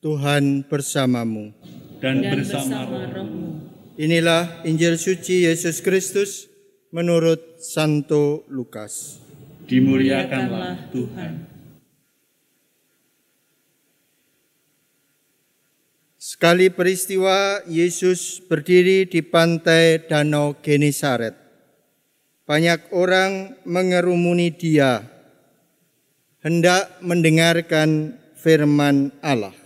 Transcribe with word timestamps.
Tuhan 0.00 0.64
bersamamu. 0.64 1.52
dan, 2.00 2.24
dan 2.24 2.40
bersama 2.40 2.88
bersama 2.88 3.04
roh. 3.04 3.12
rohmu. 3.20 3.48
Inilah 4.00 4.64
Injil 4.64 4.96
suci 4.96 5.44
Yesus 5.44 5.84
Kristus 5.84 6.48
menurut 6.88 7.60
Santo 7.60 8.48
Lukas. 8.48 9.20
Dimuliakanlah 9.68 10.88
Tuhan. 10.88 11.44
Sekali 16.16 16.72
peristiwa 16.72 17.60
Yesus 17.68 18.40
berdiri 18.40 19.04
di 19.04 19.20
pantai 19.20 20.00
Danau 20.00 20.56
Genesaret. 20.64 21.36
Banyak 22.48 22.88
orang 22.96 23.60
mengerumuni 23.68 24.48
dia 24.48 25.04
hendak 26.40 26.88
mendengarkan 27.04 28.16
firman 28.40 29.12
Allah. 29.20 29.59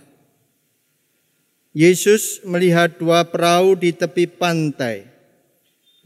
Yesus 1.75 2.39
melihat 2.47 2.95
dua 2.95 3.27
perahu 3.27 3.75
di 3.75 3.91
tepi 3.91 4.31
pantai. 4.31 5.11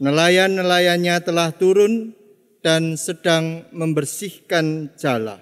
Nelayan-nelayannya 0.02 1.22
telah 1.22 1.54
turun 1.54 2.10
dan 2.58 2.98
sedang 2.98 3.62
membersihkan 3.70 4.90
jala. 4.98 5.38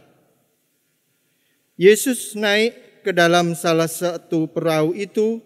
Yesus 1.80 2.36
naik 2.36 3.00
ke 3.08 3.16
dalam 3.16 3.56
salah 3.56 3.88
satu 3.88 4.52
perahu 4.52 4.92
itu, 4.92 5.40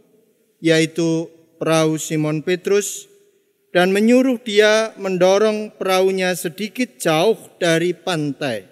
yaitu 0.58 1.30
perahu 1.62 1.94
Simon 1.94 2.42
Petrus, 2.42 3.06
dan 3.70 3.94
menyuruh 3.94 4.42
dia 4.42 4.98
mendorong 4.98 5.78
perahunya 5.78 6.34
sedikit 6.34 6.98
jauh 6.98 7.38
dari 7.62 7.94
pantai. 7.94 8.66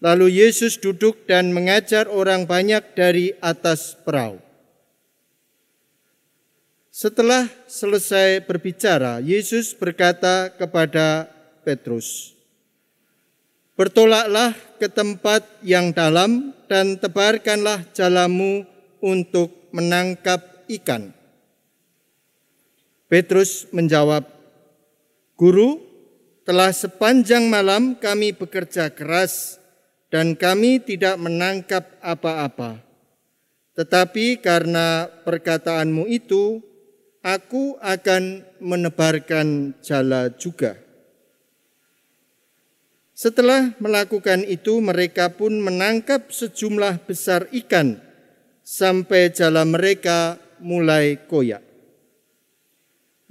Lalu 0.00 0.40
Yesus 0.40 0.80
duduk 0.80 1.28
dan 1.28 1.52
mengajar 1.52 2.08
orang 2.08 2.48
banyak 2.48 2.96
dari 2.96 3.36
atas 3.44 4.00
perahu. 4.00 4.51
Setelah 6.92 7.48
selesai 7.64 8.44
berbicara, 8.44 9.16
Yesus 9.24 9.72
berkata 9.72 10.52
kepada 10.52 11.24
Petrus, 11.64 12.36
"Bertolaklah 13.72 14.52
ke 14.76 14.92
tempat 14.92 15.40
yang 15.64 15.96
dalam 15.96 16.52
dan 16.68 17.00
tebarkanlah 17.00 17.88
jalamu 17.96 18.68
untuk 19.00 19.72
menangkap 19.72 20.68
ikan." 20.68 21.16
Petrus 23.08 23.72
menjawab, 23.72 24.28
"Guru, 25.40 25.80
telah 26.44 26.76
sepanjang 26.76 27.48
malam 27.48 27.96
kami 27.96 28.36
bekerja 28.36 28.92
keras 28.92 29.56
dan 30.12 30.36
kami 30.36 30.76
tidak 30.76 31.16
menangkap 31.16 31.96
apa-apa. 32.04 32.84
Tetapi 33.72 34.44
karena 34.44 35.08
perkataanmu 35.24 36.04
itu, 36.12 36.71
aku 37.22 37.78
akan 37.78 38.42
menebarkan 38.58 39.78
jala 39.80 40.28
juga. 40.34 40.76
Setelah 43.14 43.78
melakukan 43.78 44.42
itu, 44.42 44.82
mereka 44.82 45.30
pun 45.30 45.62
menangkap 45.62 46.34
sejumlah 46.34 47.06
besar 47.06 47.46
ikan 47.54 48.02
sampai 48.66 49.30
jala 49.30 49.62
mereka 49.62 50.42
mulai 50.58 51.22
koyak. 51.30 51.62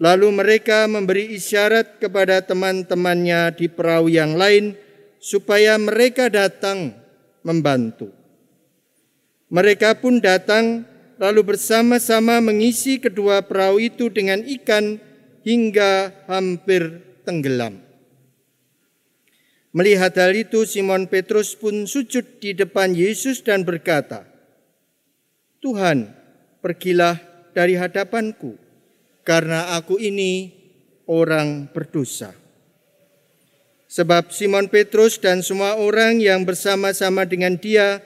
Lalu 0.02 0.34
mereka 0.34 0.88
memberi 0.90 1.36
isyarat 1.36 2.02
kepada 2.02 2.42
teman-temannya 2.42 3.54
di 3.54 3.68
perahu 3.70 4.10
yang 4.10 4.34
lain 4.34 4.74
supaya 5.22 5.78
mereka 5.78 6.32
datang 6.32 6.96
membantu. 7.46 8.10
Mereka 9.52 10.00
pun 10.00 10.24
datang 10.24 10.88
lalu 11.22 11.54
bersama-sama 11.54 12.42
mengisi 12.42 12.98
kedua 12.98 13.46
perahu 13.46 13.78
itu 13.78 14.10
dengan 14.10 14.42
ikan 14.42 14.98
hingga 15.46 16.10
hampir 16.26 17.06
tenggelam. 17.22 17.78
Melihat 19.72 20.18
hal 20.18 20.34
itu, 20.34 20.66
Simon 20.66 21.06
Petrus 21.08 21.54
pun 21.54 21.86
sujud 21.86 22.42
di 22.42 22.58
depan 22.58 22.92
Yesus 22.92 23.40
dan 23.46 23.64
berkata, 23.64 24.26
"Tuhan, 25.62 26.12
pergilah 26.60 27.22
dari 27.54 27.78
hadapanku, 27.78 28.58
karena 29.22 29.78
aku 29.78 30.02
ini 30.02 30.52
orang 31.06 31.72
berdosa." 31.72 32.36
Sebab 33.88 34.34
Simon 34.34 34.68
Petrus 34.68 35.22
dan 35.22 35.40
semua 35.46 35.80
orang 35.80 36.20
yang 36.20 36.44
bersama-sama 36.44 37.24
dengan 37.24 37.56
dia 37.56 38.04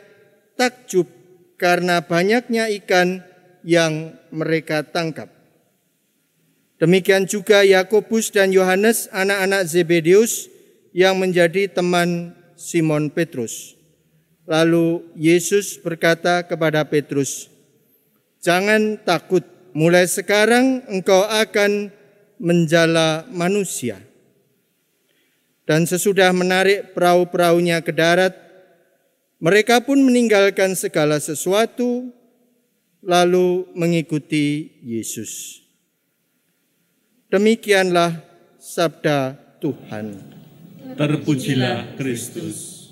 takjub 0.58 1.25
karena 1.56 2.04
banyaknya 2.04 2.72
ikan 2.84 3.24
yang 3.66 4.14
mereka 4.30 4.86
tangkap. 4.86 5.32
Demikian 6.76 7.24
juga 7.24 7.64
Yakobus 7.64 8.30
dan 8.36 8.52
Yohanes 8.52 9.08
anak-anak 9.16 9.64
Zebedeus 9.64 10.52
yang 10.92 11.16
menjadi 11.16 11.72
teman 11.72 12.36
Simon 12.60 13.08
Petrus. 13.08 13.76
Lalu 14.46 15.02
Yesus 15.18 15.80
berkata 15.82 16.46
kepada 16.46 16.86
Petrus, 16.86 17.50
"Jangan 18.44 19.02
takut, 19.02 19.42
mulai 19.74 20.06
sekarang 20.06 20.86
engkau 20.86 21.26
akan 21.26 21.90
menjala 22.38 23.26
manusia." 23.34 23.98
Dan 25.66 25.90
sesudah 25.90 26.30
menarik 26.30 26.94
perahu-perahunya 26.94 27.82
ke 27.82 27.90
darat, 27.90 28.45
mereka 29.46 29.78
pun 29.78 30.02
meninggalkan 30.02 30.74
segala 30.74 31.22
sesuatu, 31.22 32.10
lalu 33.06 33.70
mengikuti 33.78 34.74
Yesus. 34.82 35.62
Demikianlah 37.30 38.26
sabda 38.58 39.38
Tuhan. 39.62 40.18
Terpujilah 40.98 41.94
Kristus. 41.94 42.90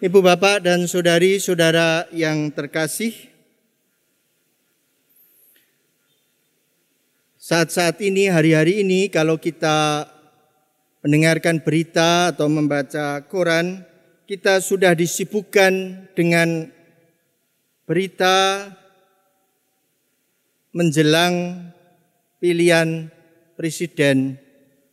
Ibu, 0.00 0.18
bapak, 0.24 0.64
dan 0.64 0.88
saudari-saudara 0.88 2.08
yang 2.08 2.48
terkasih, 2.48 3.12
saat-saat 7.36 8.00
ini, 8.00 8.32
hari-hari 8.32 8.80
ini, 8.80 9.12
kalau 9.12 9.36
kita 9.36 10.08
mendengarkan 11.02 11.66
berita 11.66 12.30
atau 12.30 12.46
membaca 12.46 13.26
koran, 13.26 13.82
kita 14.30 14.62
sudah 14.62 14.94
disibukkan 14.94 16.06
dengan 16.14 16.70
berita 17.84 18.70
menjelang 20.72 21.68
pilihan 22.38 23.10
presiden 23.58 24.38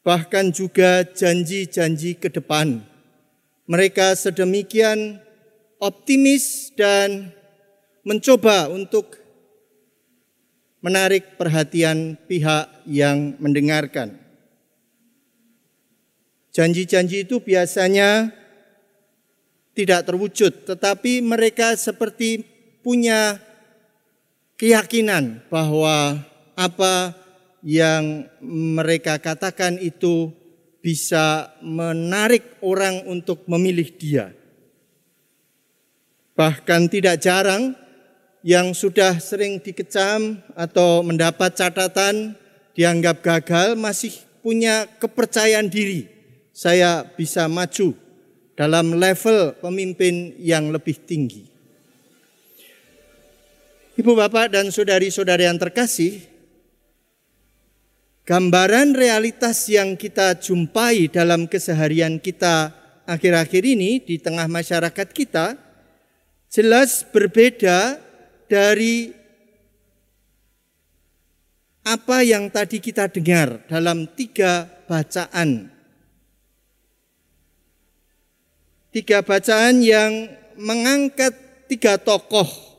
bahkan 0.04 0.52
juga 0.52 1.08
janji-janji 1.08 2.20
ke 2.20 2.28
depan. 2.28 2.84
Mereka 3.64 4.12
sedemikian 4.12 5.16
optimis 5.80 6.68
dan 6.76 7.32
mencoba 8.04 8.68
untuk 8.68 9.16
menarik 10.84 11.40
perhatian 11.40 12.20
pihak 12.28 12.68
yang 12.84 13.38
mendengarkan. 13.40 14.18
Janji-janji 16.52 17.24
itu 17.24 17.40
biasanya 17.40 18.28
tidak 19.72 20.04
terwujud, 20.04 20.68
tetapi 20.68 21.24
mereka 21.24 21.72
seperti 21.80 22.44
punya 22.84 23.40
keyakinan 24.62 25.42
bahwa 25.50 26.22
apa 26.54 27.18
yang 27.66 28.30
mereka 28.38 29.18
katakan 29.18 29.74
itu 29.82 30.30
bisa 30.78 31.50
menarik 31.58 32.62
orang 32.62 33.02
untuk 33.10 33.42
memilih 33.50 33.90
dia. 33.90 34.30
Bahkan 36.38 36.86
tidak 36.94 37.18
jarang 37.18 37.74
yang 38.46 38.70
sudah 38.70 39.18
sering 39.18 39.58
dikecam 39.58 40.38
atau 40.54 41.02
mendapat 41.02 41.58
catatan 41.58 42.38
dianggap 42.78 43.18
gagal 43.18 43.74
masih 43.74 44.14
punya 44.46 44.86
kepercayaan 45.02 45.66
diri. 45.66 46.06
Saya 46.54 47.02
bisa 47.02 47.50
maju 47.50 47.98
dalam 48.54 48.94
level 48.94 49.58
pemimpin 49.58 50.38
yang 50.38 50.70
lebih 50.70 51.02
tinggi. 51.02 51.51
Ibu 53.92 54.16
bapak 54.16 54.56
dan 54.56 54.72
saudari-saudari 54.72 55.44
yang 55.44 55.60
terkasih, 55.60 56.24
gambaran 58.24 58.96
realitas 58.96 59.68
yang 59.68 60.00
kita 60.00 60.32
jumpai 60.40 61.12
dalam 61.12 61.44
keseharian 61.44 62.16
kita 62.16 62.72
akhir-akhir 63.04 63.60
ini 63.68 64.00
di 64.00 64.16
tengah 64.16 64.48
masyarakat 64.48 65.08
kita 65.12 65.60
jelas 66.48 67.04
berbeda 67.04 68.00
dari 68.48 69.12
apa 71.84 72.24
yang 72.24 72.48
tadi 72.48 72.80
kita 72.80 73.12
dengar 73.12 73.60
dalam 73.68 74.08
tiga 74.16 74.72
bacaan. 74.88 75.68
Tiga 78.88 79.20
bacaan 79.20 79.84
yang 79.84 80.32
mengangkat 80.56 81.36
tiga 81.68 82.00
tokoh 82.00 82.71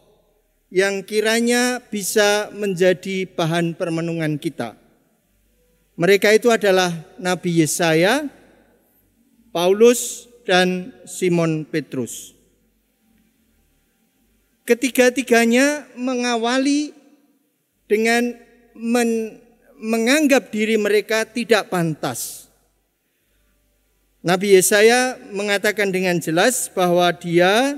yang 0.73 1.05
kiranya 1.05 1.77
bisa 1.85 2.49
menjadi 2.49 3.29
bahan 3.29 3.77
permenungan 3.77 4.41
kita. 4.41 4.73
Mereka 5.93 6.33
itu 6.33 6.49
adalah 6.49 6.89
Nabi 7.21 7.61
Yesaya, 7.61 8.25
Paulus, 9.53 10.25
dan 10.49 10.89
Simon 11.05 11.61
Petrus. 11.69 12.33
Ketiga-tiganya 14.65 15.85
mengawali 15.93 16.89
dengan 17.85 18.33
men, 18.73 19.37
menganggap 19.77 20.49
diri 20.49 20.81
mereka 20.81 21.21
tidak 21.29 21.69
pantas. 21.69 22.49
Nabi 24.25 24.57
Yesaya 24.57 25.21
mengatakan 25.29 25.93
dengan 25.93 26.17
jelas 26.17 26.71
bahwa 26.73 27.11
dia 27.13 27.77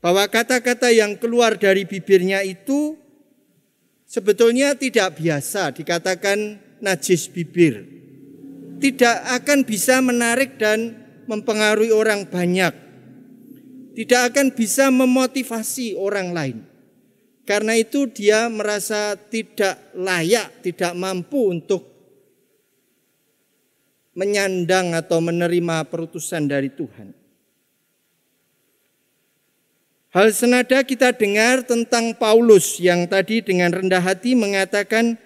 bahwa 0.00 0.24
kata-kata 0.28 0.92
yang 0.92 1.16
keluar 1.16 1.56
dari 1.56 1.88
bibirnya 1.88 2.44
itu 2.44 2.94
sebetulnya 4.06 4.76
tidak 4.76 5.16
biasa 5.18 5.72
dikatakan 5.72 6.60
najis 6.84 7.26
bibir. 7.32 7.96
Tidak 8.76 9.16
akan 9.40 9.64
bisa 9.64 10.04
menarik 10.04 10.60
dan 10.60 10.92
mempengaruhi 11.24 11.88
orang 11.88 12.28
banyak. 12.28 12.76
Tidak 13.96 14.20
akan 14.28 14.52
bisa 14.52 14.92
memotivasi 14.92 15.96
orang 15.96 16.36
lain. 16.36 16.58
Karena 17.48 17.72
itu 17.72 18.04
dia 18.12 18.52
merasa 18.52 19.16
tidak 19.16 19.80
layak, 19.96 20.60
tidak 20.60 20.92
mampu 20.92 21.56
untuk 21.56 21.96
menyandang 24.12 24.92
atau 24.92 25.24
menerima 25.24 25.88
perutusan 25.88 26.44
dari 26.44 26.68
Tuhan. 26.68 27.15
Hal 30.16 30.32
senada 30.32 30.80
kita 30.80 31.12
dengar 31.12 31.60
tentang 31.60 32.16
Paulus 32.16 32.80
yang 32.80 33.04
tadi 33.04 33.44
dengan 33.44 33.68
rendah 33.68 34.00
hati 34.00 34.32
mengatakan 34.32 35.20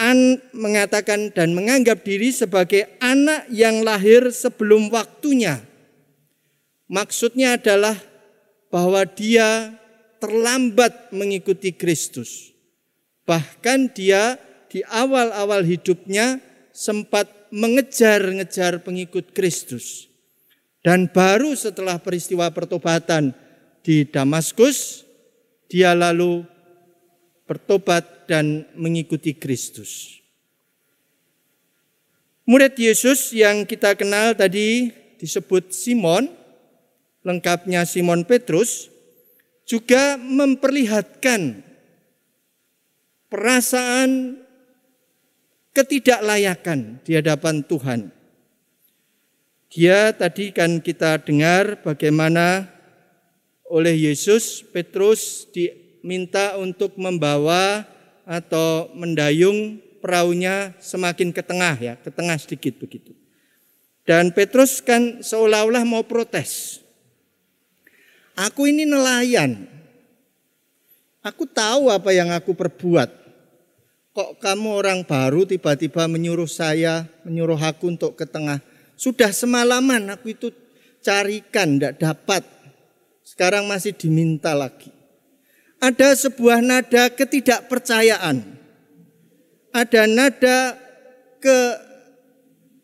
an, 0.00 0.40
mengatakan 0.56 1.28
dan 1.28 1.52
menganggap 1.52 2.00
diri 2.00 2.32
sebagai 2.32 2.88
anak 2.96 3.44
yang 3.52 3.84
lahir 3.84 4.32
sebelum 4.32 4.88
waktunya. 4.88 5.60
Maksudnya 6.88 7.60
adalah 7.60 7.92
bahwa 8.72 9.04
dia 9.04 9.76
terlambat 10.16 11.12
mengikuti 11.12 11.76
Kristus. 11.76 12.56
Bahkan 13.28 13.92
dia 13.92 14.40
di 14.72 14.80
awal-awal 14.88 15.60
hidupnya 15.60 16.40
sempat 16.72 17.28
mengejar-ngejar 17.52 18.80
pengikut 18.80 19.36
Kristus. 19.36 20.08
Dan 20.80 21.12
baru 21.12 21.52
setelah 21.52 22.00
peristiwa 22.00 22.48
pertobatan 22.48 23.43
di 23.84 24.08
Damaskus, 24.08 25.04
dia 25.68 25.92
lalu 25.92 26.40
bertobat 27.44 28.24
dan 28.24 28.64
mengikuti 28.72 29.36
Kristus. 29.36 30.24
Murid 32.48 32.76
Yesus 32.80 33.32
yang 33.36 33.68
kita 33.68 33.92
kenal 33.92 34.32
tadi 34.32 34.88
disebut 35.20 35.72
Simon, 35.72 36.32
lengkapnya 37.24 37.84
Simon 37.84 38.24
Petrus, 38.24 38.88
juga 39.64 40.16
memperlihatkan 40.20 41.64
perasaan 43.32 44.40
ketidaklayakan 45.72 47.00
di 47.04 47.16
hadapan 47.16 47.64
Tuhan. 47.64 48.00
Dia 49.72 50.12
tadi 50.12 50.52
kan 50.52 50.78
kita 50.84 51.24
dengar 51.24 51.80
bagaimana 51.80 52.73
oleh 53.68 53.96
Yesus 53.96 54.64
Petrus 54.72 55.48
diminta 55.50 56.56
untuk 56.60 56.96
membawa 57.00 57.88
atau 58.24 58.92
mendayung 58.92 59.80
perahunya 60.04 60.76
semakin 60.80 61.32
ke 61.32 61.40
tengah 61.40 61.74
ya, 61.80 61.94
ke 61.96 62.12
tengah 62.12 62.36
sedikit 62.36 62.76
begitu. 62.76 63.16
Dan 64.04 64.36
Petrus 64.36 64.84
kan 64.84 65.24
seolah-olah 65.24 65.84
mau 65.88 66.04
protes. 66.04 66.84
Aku 68.36 68.68
ini 68.68 68.84
nelayan. 68.84 69.64
Aku 71.24 71.48
tahu 71.48 71.88
apa 71.88 72.12
yang 72.12 72.28
aku 72.28 72.52
perbuat. 72.52 73.08
Kok 74.12 74.38
kamu 74.44 74.68
orang 74.76 75.00
baru 75.08 75.48
tiba-tiba 75.48 76.04
menyuruh 76.04 76.46
saya, 76.46 77.08
menyuruh 77.24 77.56
aku 77.56 77.96
untuk 77.96 78.12
ke 78.14 78.28
tengah. 78.28 78.60
Sudah 78.94 79.32
semalaman 79.32 80.12
aku 80.12 80.36
itu 80.36 80.52
carikan, 81.00 81.80
tidak 81.80 81.96
dapat. 81.98 82.44
Sekarang 83.24 83.64
masih 83.64 83.96
diminta 83.96 84.52
lagi. 84.52 84.92
Ada 85.80 86.12
sebuah 86.28 86.60
nada 86.60 87.08
ketidakpercayaan. 87.08 88.44
Ada 89.72 90.04
nada 90.06 90.76
ke 91.40 91.58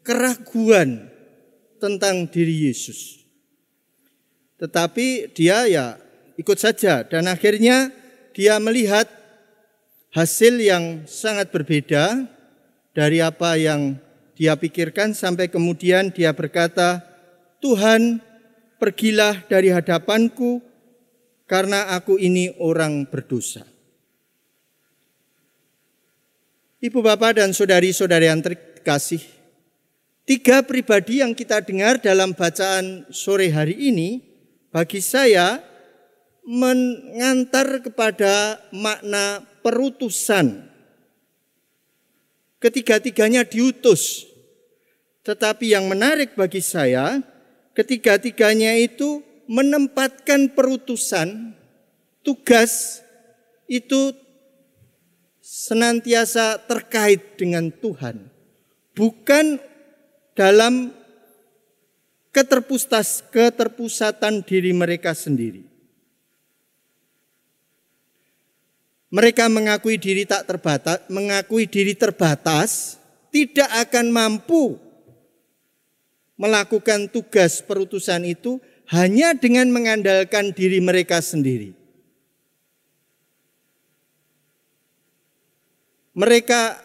keraguan 0.00 1.06
tentang 1.78 2.24
diri 2.26 2.72
Yesus. 2.72 3.20
Tetapi 4.58 5.32
dia 5.32 5.64
ya 5.68 5.96
ikut 6.36 6.56
saja 6.60 7.04
dan 7.04 7.28
akhirnya 7.28 7.92
dia 8.36 8.56
melihat 8.60 9.08
hasil 10.12 10.60
yang 10.60 11.04
sangat 11.08 11.48
berbeda 11.52 12.28
dari 12.92 13.24
apa 13.24 13.56
yang 13.56 13.96
dia 14.36 14.56
pikirkan 14.56 15.12
sampai 15.12 15.48
kemudian 15.48 16.12
dia 16.12 16.32
berkata, 16.32 17.00
"Tuhan, 17.60 18.20
pergilah 18.80 19.44
dari 19.44 19.68
hadapanku 19.68 20.64
karena 21.44 21.92
aku 21.92 22.16
ini 22.16 22.56
orang 22.56 23.04
berdosa." 23.04 23.68
Ibu 26.80 27.04
bapak 27.04 27.36
dan 27.36 27.52
saudari-saudari 27.52 28.32
yang 28.32 28.40
terkasih, 28.40 29.20
tiga 30.24 30.64
pribadi 30.64 31.20
yang 31.20 31.36
kita 31.36 31.60
dengar 31.60 32.00
dalam 32.00 32.32
bacaan 32.32 33.04
sore 33.12 33.52
hari 33.52 33.76
ini 33.76 34.24
bagi 34.72 35.04
saya 35.04 35.60
mengantar 36.40 37.84
kepada 37.84 38.64
makna 38.72 39.44
perutusan. 39.60 40.72
Ketiga-tiganya 42.60 43.44
diutus. 43.44 44.24
Tetapi 45.20 45.76
yang 45.76 45.84
menarik 45.84 46.32
bagi 46.32 46.64
saya, 46.64 47.20
ketiga-tiganya 47.74 48.76
itu 48.78 49.22
menempatkan 49.50 50.54
perutusan, 50.54 51.54
tugas 52.22 53.02
itu 53.66 54.14
senantiasa 55.42 56.62
terkait 56.70 57.34
dengan 57.34 57.74
Tuhan. 57.74 58.30
Bukan 58.94 59.58
dalam 60.38 60.94
keterpustas, 62.30 63.26
keterpusatan 63.30 64.46
diri 64.46 64.70
mereka 64.70 65.14
sendiri. 65.14 65.66
Mereka 69.10 69.50
mengakui 69.50 69.98
diri 69.98 70.22
tak 70.22 70.46
terbatas, 70.46 71.02
mengakui 71.10 71.66
diri 71.66 71.98
terbatas, 71.98 72.94
tidak 73.34 73.66
akan 73.90 74.06
mampu 74.14 74.78
melakukan 76.40 77.12
tugas 77.12 77.60
perutusan 77.60 78.24
itu 78.24 78.56
hanya 78.88 79.36
dengan 79.36 79.68
mengandalkan 79.68 80.56
diri 80.56 80.80
mereka 80.80 81.20
sendiri. 81.20 81.76
Mereka 86.16 86.80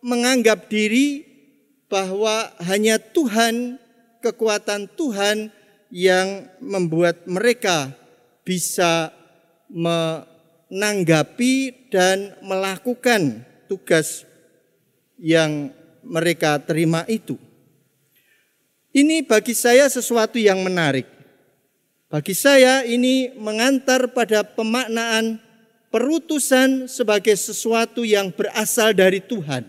menganggap 0.00 0.72
diri 0.72 1.28
bahwa 1.92 2.56
hanya 2.64 2.96
Tuhan 2.98 3.76
kekuatan 4.24 4.88
Tuhan 4.96 5.52
yang 5.92 6.48
membuat 6.58 7.28
mereka 7.30 7.94
bisa 8.42 9.14
menanggapi 9.70 11.54
dan 11.94 12.34
melakukan 12.42 13.46
tugas 13.70 14.26
yang 15.20 15.70
mereka 16.02 16.58
terima 16.58 17.06
itu. 17.06 17.45
Ini 18.96 19.28
bagi 19.28 19.52
saya 19.52 19.92
sesuatu 19.92 20.40
yang 20.40 20.64
menarik. 20.64 21.04
Bagi 22.08 22.32
saya 22.32 22.80
ini 22.80 23.28
mengantar 23.36 24.08
pada 24.16 24.40
pemaknaan 24.40 25.36
perutusan 25.92 26.88
sebagai 26.88 27.36
sesuatu 27.36 28.08
yang 28.08 28.32
berasal 28.32 28.96
dari 28.96 29.20
Tuhan. 29.20 29.68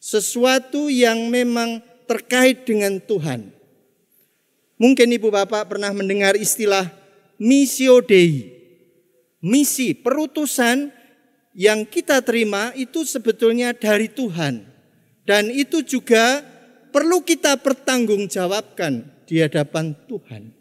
Sesuatu 0.00 0.88
yang 0.88 1.28
memang 1.28 1.84
terkait 2.08 2.64
dengan 2.64 2.96
Tuhan. 3.04 3.52
Mungkin 4.80 5.12
Ibu 5.12 5.28
Bapak 5.28 5.68
pernah 5.68 5.92
mendengar 5.92 6.32
istilah 6.32 6.88
missio 7.36 8.00
Dei. 8.00 8.48
Misi, 9.44 9.92
perutusan 9.92 10.88
yang 11.52 11.84
kita 11.84 12.24
terima 12.24 12.72
itu 12.80 13.04
sebetulnya 13.04 13.76
dari 13.76 14.08
Tuhan. 14.08 14.64
Dan 15.28 15.52
itu 15.52 15.84
juga 15.84 16.51
perlu 16.92 17.24
kita 17.24 17.56
pertanggungjawabkan 17.58 19.24
di 19.24 19.40
hadapan 19.40 19.96
Tuhan. 20.06 20.52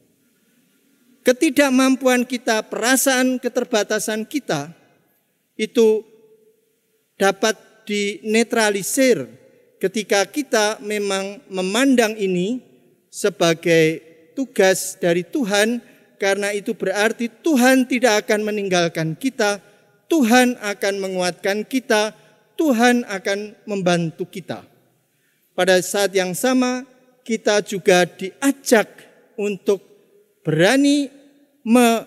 Ketidakmampuan 1.22 2.26
kita, 2.26 2.66
perasaan 2.66 3.38
keterbatasan 3.38 4.26
kita 4.26 4.74
itu 5.60 6.02
dapat 7.20 7.86
dinetralisir 7.86 9.30
ketika 9.78 10.26
kita 10.26 10.82
memang 10.82 11.44
memandang 11.52 12.18
ini 12.18 12.64
sebagai 13.12 14.02
tugas 14.34 14.98
dari 14.98 15.22
Tuhan 15.22 15.84
karena 16.18 16.56
itu 16.56 16.74
berarti 16.74 17.30
Tuhan 17.30 17.86
tidak 17.86 18.26
akan 18.26 18.42
meninggalkan 18.48 19.14
kita, 19.14 19.62
Tuhan 20.10 20.58
akan 20.58 20.96
menguatkan 20.98 21.68
kita, 21.68 22.18
Tuhan 22.58 23.06
akan 23.06 23.58
membantu 23.70 24.26
kita. 24.26 24.71
Pada 25.62 25.78
saat 25.78 26.10
yang 26.18 26.34
sama 26.34 26.90
kita 27.22 27.62
juga 27.62 28.10
diajak 28.10 28.90
untuk 29.38 29.78
berani 30.42 31.06
me 31.62 32.02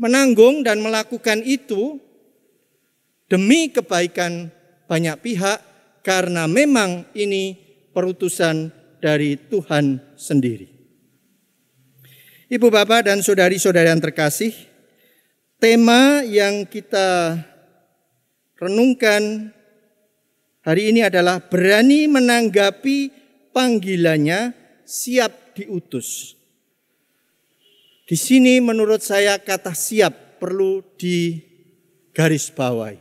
menanggung 0.00 0.64
dan 0.64 0.80
melakukan 0.80 1.44
itu 1.44 2.00
demi 3.28 3.68
kebaikan 3.68 4.48
banyak 4.88 5.12
pihak 5.20 5.60
karena 6.00 6.48
memang 6.48 7.04
ini 7.12 7.52
perutusan 7.92 8.72
dari 8.96 9.36
Tuhan 9.36 10.16
sendiri. 10.16 10.72
Ibu 12.48 12.72
bapak 12.72 13.12
dan 13.12 13.20
saudari-saudari 13.20 13.92
yang 13.92 14.00
terkasih, 14.00 14.56
tema 15.60 16.24
yang 16.24 16.64
kita 16.64 17.36
renungkan 18.56 19.52
hari 20.62 20.94
ini 20.94 21.06
adalah 21.06 21.42
berani 21.42 22.06
menanggapi 22.10 23.10
panggilannya 23.52 24.54
siap 24.82 25.54
diutus. 25.54 26.34
Di 28.08 28.16
sini 28.18 28.58
menurut 28.58 29.04
saya 29.04 29.38
kata 29.38 29.72
siap 29.72 30.42
perlu 30.42 30.82
digarisbawahi. 30.98 32.98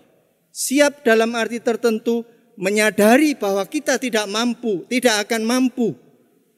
Siap 0.51 1.08
dalam 1.08 1.34
arti 1.34 1.63
tertentu 1.63 2.27
menyadari 2.60 3.34
bahwa 3.34 3.65
kita 3.65 3.98
tidak 3.98 4.30
mampu, 4.30 4.86
tidak 4.91 5.25
akan 5.27 5.41
mampu 5.48 5.96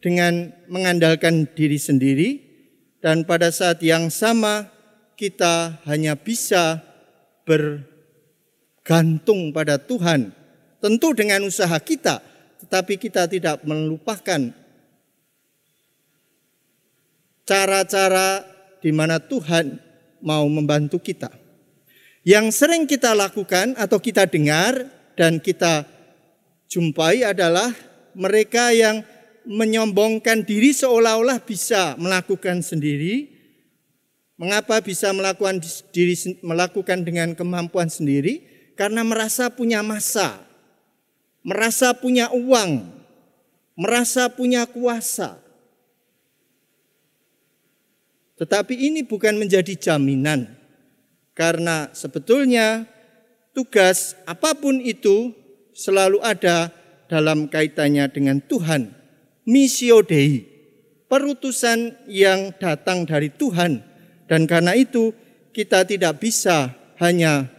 dengan 0.04 0.52
mengandalkan 0.68 1.48
diri 1.56 1.80
sendiri 1.80 2.44
dan 3.00 3.24
pada 3.24 3.56
saat 3.56 3.80
yang 3.80 4.12
sama 4.12 4.68
kita 5.16 5.80
hanya 5.88 6.20
bisa 6.20 6.84
bergantung 7.48 9.56
pada 9.56 9.80
Tuhan. 9.80 10.43
Tentu 10.84 11.16
dengan 11.16 11.48
usaha 11.48 11.80
kita, 11.80 12.20
tetapi 12.60 13.00
kita 13.00 13.32
tidak 13.32 13.64
melupakan 13.64 14.52
cara-cara 17.48 18.44
di 18.84 18.92
mana 18.92 19.16
Tuhan 19.24 19.80
mau 20.20 20.44
membantu 20.52 21.00
kita. 21.00 21.32
Yang 22.28 22.60
sering 22.60 22.84
kita 22.84 23.16
lakukan 23.16 23.80
atau 23.80 23.96
kita 24.00 24.28
dengar 24.28 24.76
dan 25.16 25.40
kita 25.40 25.88
jumpai 26.68 27.24
adalah 27.24 27.72
mereka 28.12 28.76
yang 28.76 29.08
menyombongkan 29.48 30.44
diri 30.44 30.72
seolah-olah 30.72 31.44
bisa 31.44 31.96
melakukan 32.00 32.64
sendiri. 32.64 33.32
Mengapa 34.36 34.84
bisa 34.84 35.16
melakukan 35.16 35.64
diri 35.96 36.16
melakukan 36.44 37.08
dengan 37.08 37.32
kemampuan 37.36 37.88
sendiri? 37.88 38.44
Karena 38.74 39.06
merasa 39.06 39.54
punya 39.54 39.86
masa, 39.86 40.42
merasa 41.44 41.92
punya 41.94 42.32
uang, 42.32 42.88
merasa 43.76 44.32
punya 44.32 44.64
kuasa. 44.66 45.44
Tetapi 48.40 48.74
ini 48.74 49.06
bukan 49.06 49.38
menjadi 49.38 49.78
jaminan. 49.78 50.50
Karena 51.34 51.90
sebetulnya 51.94 52.86
tugas 53.54 54.18
apa 54.26 54.54
pun 54.58 54.82
itu 54.82 55.34
selalu 55.74 56.22
ada 56.22 56.70
dalam 57.10 57.50
kaitannya 57.50 58.10
dengan 58.10 58.42
Tuhan. 58.42 58.90
Missio 59.44 60.02
Dei, 60.02 60.46
perutusan 61.12 62.10
yang 62.10 62.56
datang 62.58 63.06
dari 63.06 63.30
Tuhan. 63.34 63.82
Dan 64.30 64.48
karena 64.50 64.74
itu 64.74 65.14
kita 65.54 65.86
tidak 65.86 66.24
bisa 66.24 66.74
hanya 66.98 67.50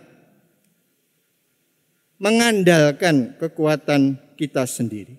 mengandalkan 2.18 3.34
kekuatan 3.38 4.18
kita 4.38 4.66
sendiri. 4.66 5.18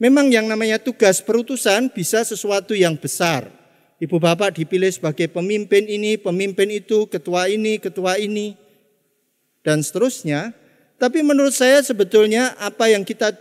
Memang 0.00 0.28
yang 0.28 0.50
namanya 0.50 0.82
tugas 0.82 1.22
perutusan 1.22 1.88
bisa 1.88 2.26
sesuatu 2.26 2.74
yang 2.74 2.98
besar. 2.98 3.48
Ibu 4.02 4.18
bapak 4.18 4.58
dipilih 4.58 4.90
sebagai 4.90 5.30
pemimpin 5.30 5.86
ini, 5.86 6.18
pemimpin 6.18 6.68
itu, 6.68 7.06
ketua 7.06 7.46
ini, 7.46 7.78
ketua 7.78 8.18
ini 8.18 8.58
dan 9.62 9.80
seterusnya. 9.80 10.52
Tapi 10.98 11.22
menurut 11.22 11.54
saya 11.54 11.80
sebetulnya 11.80 12.52
apa 12.58 12.90
yang 12.90 13.06
kita 13.06 13.32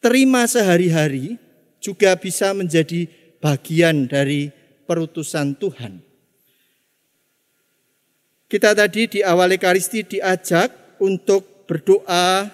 terima 0.00 0.48
sehari-hari 0.48 1.36
juga 1.78 2.16
bisa 2.16 2.50
menjadi 2.56 3.06
bagian 3.38 4.08
dari 4.08 4.50
perutusan 4.88 5.54
Tuhan. 5.58 6.05
Kita 8.46 8.78
tadi 8.78 9.10
di 9.10 9.20
awal 9.26 9.58
Ekaristi 9.58 10.06
diajak 10.06 10.70
untuk 11.02 11.66
berdoa 11.66 12.46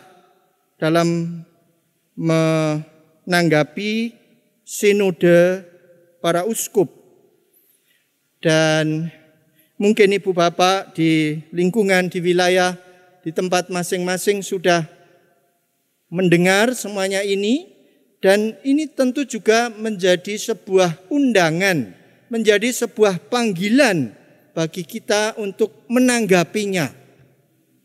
dalam 0.81 1.45
menanggapi 2.17 4.17
sinode 4.65 5.69
para 6.25 6.49
uskup. 6.49 6.89
Dan 8.43 9.13
Mungkin 9.83 10.15
ibu 10.15 10.31
bapak 10.31 10.95
di 10.95 11.43
lingkungan, 11.51 12.07
di 12.07 12.23
wilayah, 12.23 12.79
di 13.27 13.35
tempat 13.35 13.67
masing-masing 13.67 14.39
sudah 14.39 14.87
mendengar 16.07 16.71
semuanya 16.79 17.19
ini. 17.27 17.67
Dan 18.23 18.55
ini 18.63 18.87
tentu 18.87 19.27
juga 19.27 19.75
menjadi 19.75 20.39
sebuah 20.39 21.11
undangan, 21.11 21.91
menjadi 22.31 22.71
sebuah 22.71 23.27
panggilan 23.27 24.15
bagi 24.53 24.85
kita 24.85 25.37
untuk 25.41 25.85
menanggapinya. 25.89 26.93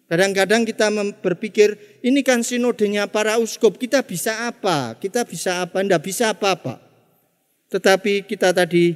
Kadang-kadang 0.07 0.63
kita 0.63 0.87
berpikir, 1.19 1.99
ini 1.99 2.23
kan 2.23 2.39
sinodenya 2.39 3.11
para 3.11 3.35
uskup, 3.43 3.75
kita 3.75 3.99
bisa 3.99 4.47
apa? 4.47 4.95
Kita 4.95 5.27
bisa 5.27 5.67
apa? 5.67 5.83
Tidak 5.83 5.99
bisa 5.99 6.31
apa-apa. 6.31 6.79
Tetapi 7.67 8.23
kita 8.23 8.55
tadi 8.55 8.95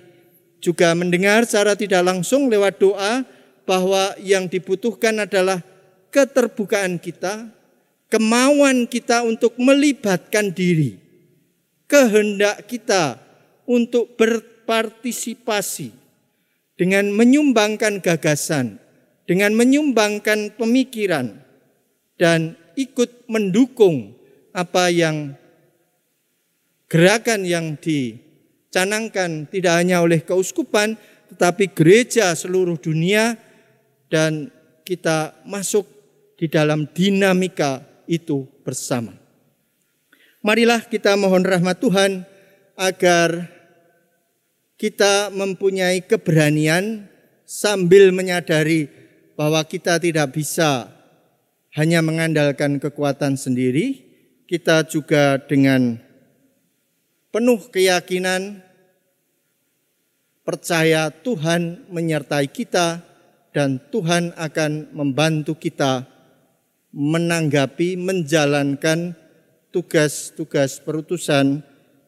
juga 0.63 0.96
mendengar 0.96 1.44
secara 1.44 1.75
tidak 1.75 2.00
langsung 2.08 2.48
lewat 2.48 2.80
doa 2.80 3.28
bahwa 3.68 4.16
yang 4.24 4.48
dibutuhkan 4.48 5.28
adalah 5.28 5.60
keterbukaan 6.16 6.96
kita, 6.96 7.51
kemauan 8.08 8.88
kita 8.88 9.28
untuk 9.28 9.51
melibatkan 9.60 10.48
diri, 10.48 10.96
kehendak 11.92 12.72
kita 12.72 13.20
untuk 13.68 14.16
berpartisipasi 14.16 16.00
dengan 16.82 17.14
menyumbangkan 17.14 18.02
gagasan, 18.02 18.82
dengan 19.30 19.54
menyumbangkan 19.54 20.58
pemikiran, 20.58 21.38
dan 22.18 22.58
ikut 22.74 23.30
mendukung 23.30 24.18
apa 24.50 24.90
yang 24.90 25.38
gerakan 26.90 27.46
yang 27.46 27.78
di 27.78 28.18
canangkan 28.74 29.46
tidak 29.46 29.78
hanya 29.78 30.02
oleh 30.02 30.26
keuskupan 30.26 30.98
tetapi 31.30 31.70
gereja 31.70 32.34
seluruh 32.34 32.82
dunia 32.82 33.38
dan 34.10 34.50
kita 34.82 35.38
masuk 35.46 35.86
di 36.34 36.50
dalam 36.50 36.90
dinamika 36.90 37.86
itu 38.10 38.50
bersama. 38.66 39.14
Marilah 40.42 40.82
kita 40.90 41.14
mohon 41.14 41.46
rahmat 41.46 41.78
Tuhan 41.78 42.26
agar 42.74 43.61
kita 44.82 45.30
mempunyai 45.30 46.02
keberanian 46.02 47.06
sambil 47.46 48.10
menyadari 48.10 48.90
bahwa 49.38 49.62
kita 49.62 50.02
tidak 50.02 50.34
bisa 50.34 50.90
hanya 51.78 52.02
mengandalkan 52.02 52.82
kekuatan 52.82 53.38
sendiri, 53.38 54.02
kita 54.50 54.82
juga 54.90 55.38
dengan 55.38 56.02
penuh 57.30 57.62
keyakinan 57.70 58.66
percaya 60.42 61.14
Tuhan 61.14 61.86
menyertai 61.94 62.50
kita 62.50 63.06
dan 63.54 63.78
Tuhan 63.94 64.34
akan 64.34 64.98
membantu 64.98 65.62
kita 65.62 66.10
menanggapi, 66.90 68.02
menjalankan 68.02 69.14
tugas-tugas 69.70 70.82
perutusan 70.82 71.62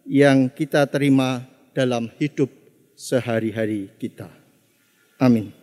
yang 0.10 0.50
kita 0.50 0.90
terima 0.90 1.46
dalam 1.78 2.10
hidup 2.18 2.63
sehari-hari 2.96 3.90
kita. 3.98 4.30
Amin. 5.22 5.63